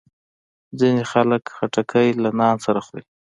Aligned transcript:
ځینې 0.79 1.03
خلک 1.11 1.43
خټکی 1.55 2.07
له 2.23 2.29
نان 2.39 2.55
سره 2.65 2.79
خوري. 2.85 3.03